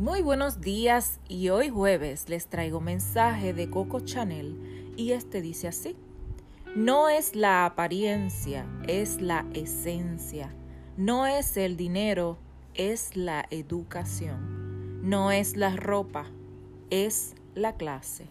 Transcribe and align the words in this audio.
Muy 0.00 0.22
buenos 0.22 0.62
días 0.62 1.20
y 1.28 1.50
hoy 1.50 1.68
jueves 1.68 2.30
les 2.30 2.46
traigo 2.46 2.78
un 2.78 2.84
mensaje 2.84 3.52
de 3.52 3.68
Coco 3.68 4.00
Chanel 4.00 4.94
y 4.96 5.12
este 5.12 5.42
dice 5.42 5.68
así. 5.68 5.94
No 6.74 7.10
es 7.10 7.36
la 7.36 7.66
apariencia, 7.66 8.64
es 8.88 9.20
la 9.20 9.44
esencia. 9.52 10.54
No 10.96 11.26
es 11.26 11.58
el 11.58 11.76
dinero, 11.76 12.38
es 12.72 13.14
la 13.14 13.44
educación. 13.50 15.06
No 15.06 15.32
es 15.32 15.58
la 15.58 15.76
ropa, 15.76 16.24
es 16.88 17.34
la 17.54 17.74
clase. 17.74 18.30